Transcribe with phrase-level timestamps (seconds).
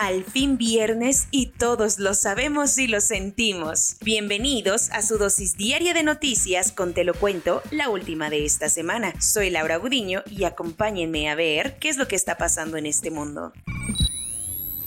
[0.00, 3.98] Al fin viernes y todos lo sabemos y lo sentimos.
[4.00, 8.70] Bienvenidos a su dosis diaria de noticias con Te lo cuento, la última de esta
[8.70, 9.12] semana.
[9.20, 13.10] Soy Laura Gudiño y acompáñenme a ver qué es lo que está pasando en este
[13.10, 13.52] mundo.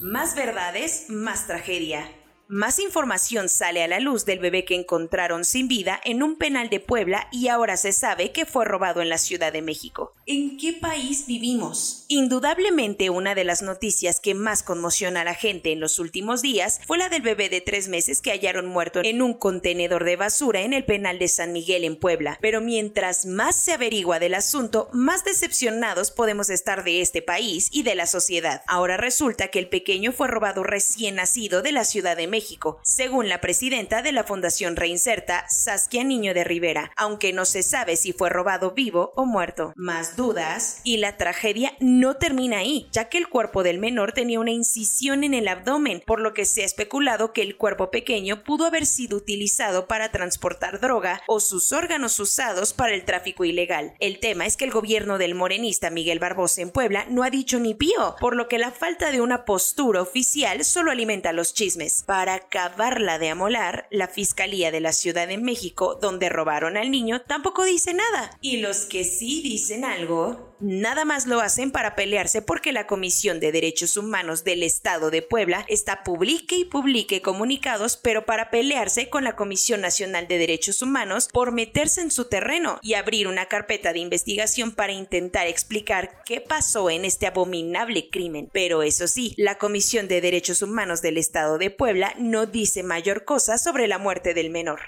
[0.00, 2.08] Más verdades, más tragedia.
[2.52, 6.68] Más información sale a la luz del bebé que encontraron sin vida en un penal
[6.68, 10.12] de Puebla y ahora se sabe que fue robado en la Ciudad de México.
[10.26, 12.04] ¿En qué país vivimos?
[12.08, 16.80] Indudablemente una de las noticias que más conmociona a la gente en los últimos días
[16.86, 20.60] fue la del bebé de tres meses que hallaron muerto en un contenedor de basura
[20.60, 22.36] en el penal de San Miguel en Puebla.
[22.42, 27.82] Pero mientras más se averigua del asunto, más decepcionados podemos estar de este país y
[27.82, 28.60] de la sociedad.
[28.66, 32.41] Ahora resulta que el pequeño fue robado recién nacido de la Ciudad de México
[32.82, 37.96] según la presidenta de la Fundación Reinserta, Saskia Niño de Rivera, aunque no se sabe
[37.96, 39.72] si fue robado vivo o muerto.
[39.76, 44.40] Más dudas y la tragedia no termina ahí, ya que el cuerpo del menor tenía
[44.40, 48.44] una incisión en el abdomen, por lo que se ha especulado que el cuerpo pequeño
[48.44, 53.94] pudo haber sido utilizado para transportar droga o sus órganos usados para el tráfico ilegal.
[54.00, 57.58] El tema es que el gobierno del morenista Miguel Barbosa en Puebla no ha dicho
[57.58, 62.02] ni pío, por lo que la falta de una postura oficial solo alimenta los chismes.
[62.06, 67.22] Para acabarla de amolar, la Fiscalía de la Ciudad de México, donde robaron al niño,
[67.22, 68.36] tampoco dice nada.
[68.40, 73.40] Y los que sí dicen algo, nada más lo hacen para pelearse porque la Comisión
[73.40, 79.10] de Derechos Humanos del Estado de Puebla está publique y publique comunicados, pero para pelearse
[79.10, 83.46] con la Comisión Nacional de Derechos Humanos por meterse en su terreno y abrir una
[83.46, 88.48] carpeta de investigación para intentar explicar qué pasó en este abominable crimen.
[88.52, 93.24] Pero eso sí, la Comisión de Derechos Humanos del Estado de Puebla no dice mayor
[93.24, 94.80] cosa sobre la muerte del menor.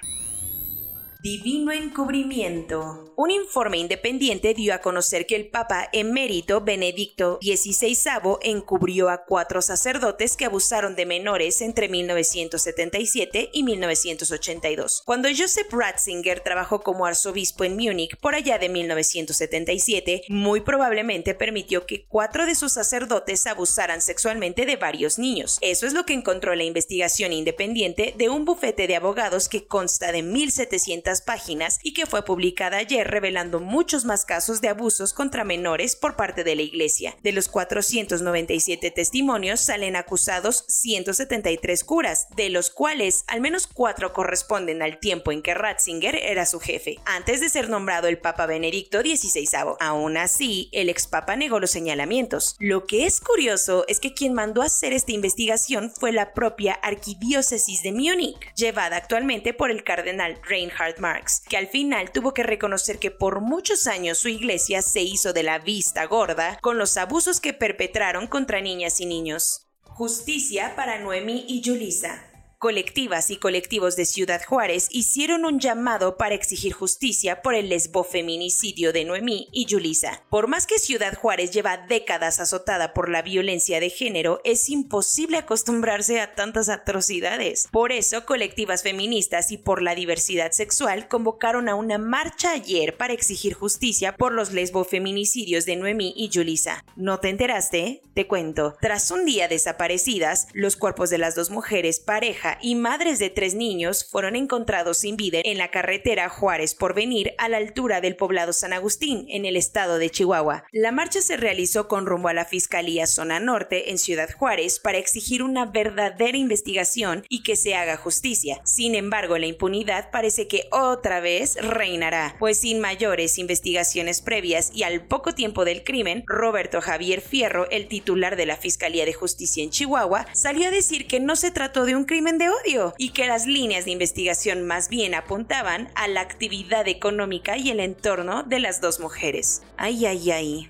[1.24, 3.14] Divino encubrimiento.
[3.16, 7.96] Un informe independiente dio a conocer que el Papa emérito Benedicto XVI
[8.42, 15.00] encubrió a cuatro sacerdotes que abusaron de menores entre 1977 y 1982.
[15.06, 21.86] Cuando Joseph Ratzinger trabajó como arzobispo en Múnich por allá de 1977, muy probablemente permitió
[21.86, 25.56] que cuatro de sus sacerdotes abusaran sexualmente de varios niños.
[25.62, 30.12] Eso es lo que encontró la investigación independiente de un bufete de abogados que consta
[30.12, 35.44] de 1700 páginas y que fue publicada ayer revelando muchos más casos de abusos contra
[35.44, 37.16] menores por parte de la Iglesia.
[37.22, 44.82] De los 497 testimonios salen acusados 173 curas, de los cuales al menos cuatro corresponden
[44.82, 49.00] al tiempo en que Ratzinger era su jefe, antes de ser nombrado el Papa Benedicto
[49.00, 49.76] XVI.
[49.80, 52.56] Aún así, el ex Papa negó los señalamientos.
[52.58, 56.74] Lo que es curioso es que quien mandó a hacer esta investigación fue la propia
[56.74, 62.42] Arquidiócesis de Múnich, llevada actualmente por el cardenal Reinhard Marx, que al final tuvo que
[62.42, 66.96] reconocer que por muchos años su iglesia se hizo de la vista gorda con los
[66.96, 69.66] abusos que perpetraron contra niñas y niños.
[69.82, 72.33] Justicia para Noemi y Julisa.
[72.64, 78.90] Colectivas y colectivos de Ciudad Juárez hicieron un llamado para exigir justicia por el lesbofeminicidio
[78.94, 80.22] de Noemí y Yulisa.
[80.30, 85.36] Por más que Ciudad Juárez lleva décadas azotada por la violencia de género, es imposible
[85.36, 87.68] acostumbrarse a tantas atrocidades.
[87.70, 93.12] Por eso, colectivas feministas y por la diversidad sexual convocaron a una marcha ayer para
[93.12, 96.82] exigir justicia por los lesbofeminicidios de Noemí y Yulisa.
[96.96, 98.00] ¿No te enteraste?
[98.14, 98.74] Te cuento.
[98.80, 103.54] Tras un día desaparecidas, los cuerpos de las dos mujeres pareja y madres de tres
[103.54, 108.16] niños fueron encontrados sin vida en la carretera Juárez por venir a la altura del
[108.16, 110.64] poblado San Agustín, en el estado de Chihuahua.
[110.72, 114.98] La marcha se realizó con rumbo a la Fiscalía Zona Norte en Ciudad Juárez para
[114.98, 118.60] exigir una verdadera investigación y que se haga justicia.
[118.64, 124.82] Sin embargo, la impunidad parece que otra vez reinará, pues sin mayores investigaciones previas y
[124.82, 129.62] al poco tiempo del crimen, Roberto Javier Fierro, el titular de la Fiscalía de Justicia
[129.62, 133.10] en Chihuahua, salió a decir que no se trató de un crimen de odio y
[133.10, 138.42] que las líneas de investigación más bien apuntaban a la actividad económica y el entorno
[138.42, 139.62] de las dos mujeres.
[139.76, 140.68] Ay, ay, ay.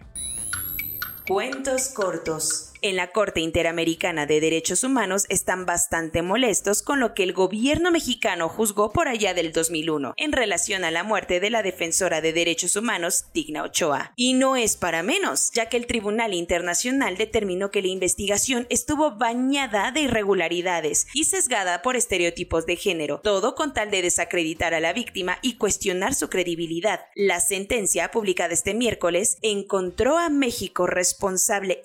[1.27, 2.74] Cuentos cortos.
[2.85, 7.91] En la Corte Interamericana de Derechos Humanos están bastante molestos con lo que el gobierno
[7.91, 12.35] mexicano juzgó por allá del 2001 en relación a la muerte de la defensora de
[12.35, 14.13] derechos humanos, Digna Ochoa.
[14.17, 19.13] Y no es para menos, ya que el Tribunal Internacional determinó que la investigación estuvo
[19.13, 24.81] bañada de irregularidades y sesgada por estereotipos de género, todo con tal de desacreditar a
[24.81, 27.07] la víctima y cuestionar su credibilidad.
[27.15, 31.81] La sentencia, publicada este miércoles, encontró a México responsable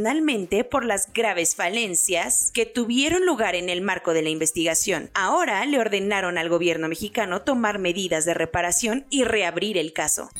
[0.00, 5.10] internacionalmente por las graves falencias que tuvieron lugar en el marco de la investigación.
[5.14, 10.30] Ahora le ordenaron al gobierno mexicano tomar medidas de reparación y reabrir el caso.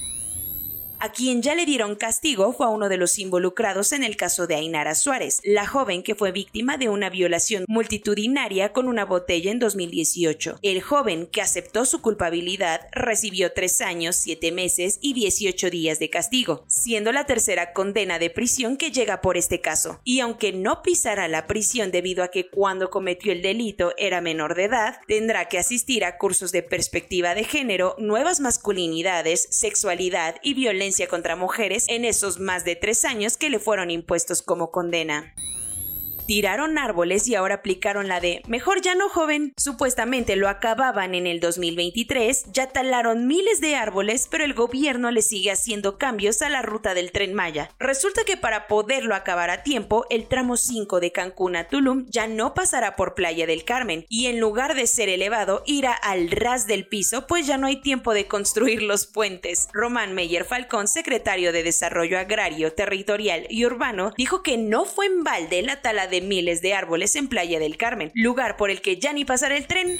[1.02, 4.46] A quien ya le dieron castigo fue a uno de los involucrados en el caso
[4.46, 9.50] de Ainara Suárez, la joven que fue víctima de una violación multitudinaria con una botella
[9.50, 10.58] en 2018.
[10.60, 16.10] El joven que aceptó su culpabilidad recibió tres años, siete meses y 18 días de
[16.10, 20.02] castigo, siendo la tercera condena de prisión que llega por este caso.
[20.04, 24.54] Y aunque no pisará la prisión debido a que cuando cometió el delito era menor
[24.54, 30.52] de edad, tendrá que asistir a cursos de perspectiva de género, nuevas masculinidades, sexualidad y
[30.52, 35.34] violencia contra mujeres en esos más de tres años que le fueron impuestos como condena
[36.30, 39.52] tiraron árboles y ahora aplicaron la de mejor ya no joven.
[39.56, 45.22] Supuestamente lo acababan en el 2023, ya talaron miles de árboles, pero el gobierno le
[45.22, 47.72] sigue haciendo cambios a la ruta del tren Maya.
[47.80, 52.28] Resulta que para poderlo acabar a tiempo, el tramo 5 de Cancún a Tulum ya
[52.28, 56.68] no pasará por Playa del Carmen y en lugar de ser elevado irá al ras
[56.68, 59.68] del piso, pues ya no hay tiempo de construir los puentes.
[59.72, 65.24] Román Meyer Falcón, secretario de Desarrollo Agrario, Territorial y Urbano, dijo que no fue en
[65.24, 68.98] balde la tala de miles de árboles en Playa del Carmen, lugar por el que
[68.98, 69.98] ya ni pasará el tren.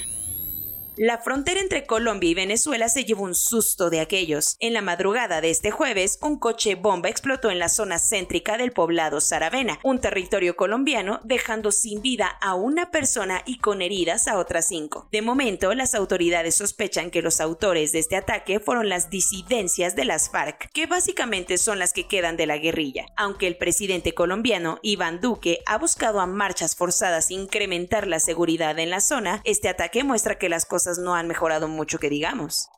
[0.97, 4.57] La frontera entre Colombia y Venezuela se llevó un susto de aquellos.
[4.59, 8.73] En la madrugada de este jueves, un coche bomba explotó en la zona céntrica del
[8.73, 14.37] poblado Saravena, un territorio colombiano, dejando sin vida a una persona y con heridas a
[14.37, 15.07] otras cinco.
[15.13, 20.03] De momento, las autoridades sospechan que los autores de este ataque fueron las disidencias de
[20.03, 23.05] las FARC, que básicamente son las que quedan de la guerrilla.
[23.15, 28.89] Aunque el presidente colombiano Iván Duque ha buscado a marchas forzadas incrementar la seguridad en
[28.89, 32.69] la zona, este ataque muestra que las cosas no han mejorado mucho que digamos.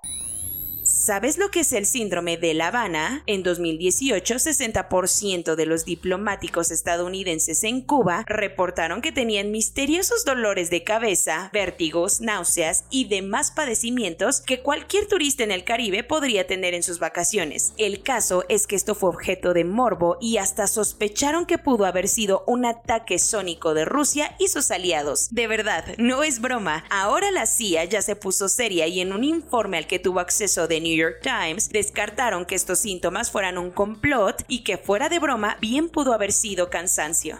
[1.03, 3.23] ¿Sabes lo que es el síndrome de La Habana?
[3.25, 10.85] En 2018, 60% de los diplomáticos estadounidenses en Cuba reportaron que tenían misteriosos dolores de
[10.85, 16.83] cabeza, vértigos, náuseas y demás padecimientos que cualquier turista en el Caribe podría tener en
[16.83, 17.73] sus vacaciones.
[17.77, 22.07] El caso es que esto fue objeto de morbo y hasta sospecharon que pudo haber
[22.07, 25.27] sido un ataque sónico de Rusia y sus aliados.
[25.31, 26.85] De verdad, no es broma.
[26.89, 30.69] Ahora la CIA ya se puso seria y en un informe al que tuvo acceso
[30.69, 35.19] de New York Times descartaron que estos síntomas fueran un complot y que fuera de
[35.19, 37.37] broma bien pudo haber sido cansancio.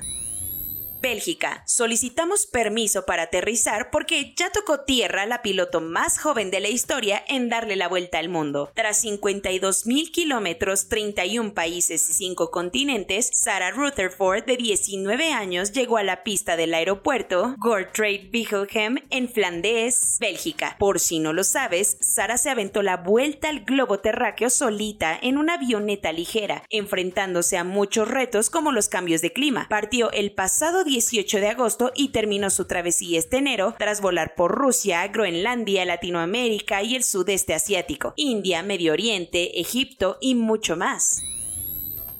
[1.04, 1.64] Bélgica.
[1.68, 7.22] Solicitamos permiso para aterrizar porque ya tocó tierra la piloto más joven de la historia
[7.28, 8.72] en darle la vuelta al mundo.
[8.74, 15.98] Tras 52 mil kilómetros, 31 países y 5 continentes, Sarah Rutherford, de 19 años, llegó
[15.98, 20.78] a la pista del aeropuerto Gortrade Bichelhem en Flandes, Bélgica.
[20.80, 25.38] Por si no lo sabes, Sarah se aventó la vuelta al globo terráqueo solita en
[25.38, 29.68] una avioneta ligera, enfrentándose a muchos retos como los cambios de clima.
[29.70, 34.52] Partió el pasado 18 de agosto y terminó su travesía este enero tras volar por
[34.52, 41.24] Rusia, Groenlandia, Latinoamérica y el sudeste asiático, India, Medio Oriente, Egipto y mucho más.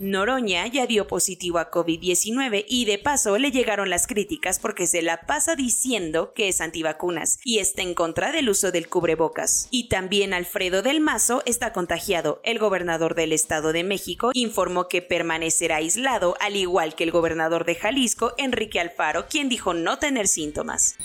[0.01, 5.01] Noroña ya dio positivo a COVID-19 y de paso le llegaron las críticas porque se
[5.01, 9.69] la pasa diciendo que es antivacunas y está en contra del uso del cubrebocas.
[9.71, 12.41] Y también Alfredo del Mazo está contagiado.
[12.43, 17.65] El gobernador del Estado de México informó que permanecerá aislado, al igual que el gobernador
[17.65, 20.97] de Jalisco, Enrique Alfaro, quien dijo no tener síntomas.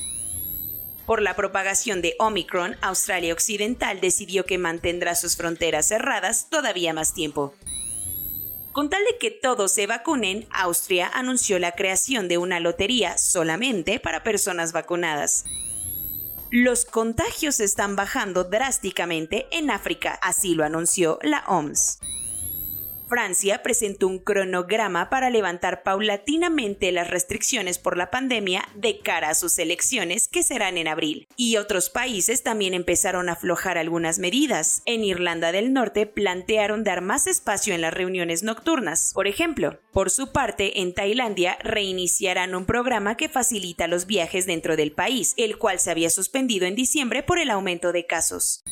[1.06, 7.14] Por la propagación de Omicron, Australia Occidental decidió que mantendrá sus fronteras cerradas todavía más
[7.14, 7.54] tiempo.
[8.72, 14.00] Con tal de que todos se vacunen, Austria anunció la creación de una lotería solamente
[14.00, 15.46] para personas vacunadas.
[16.52, 22.00] Los contagios están bajando drásticamente en África, así lo anunció la OMS.
[23.08, 29.36] Francia presentó un cronograma para levantar paulatinamente las restricciones por la pandemia de cara a
[29.36, 31.28] sus elecciones que serán en abril.
[31.36, 34.82] Y otros países también empezaron a aflojar algunas medidas.
[34.86, 39.12] En Irlanda del Norte plantearon dar más espacio en las reuniones nocturnas.
[39.14, 44.76] Por ejemplo, por su parte, en Tailandia reiniciarán un programa que facilita los viajes dentro
[44.76, 48.64] del país, el cual se había suspendido en diciembre por el aumento de casos.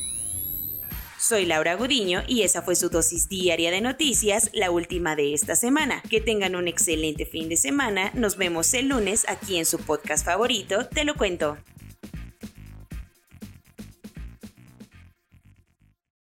[1.24, 5.56] Soy Laura Gudiño y esa fue su dosis diaria de noticias, la última de esta
[5.56, 6.04] semana.
[6.10, 8.12] Que tengan un excelente fin de semana.
[8.14, 11.58] Nos vemos el lunes aquí en su podcast favorito, Te lo cuento.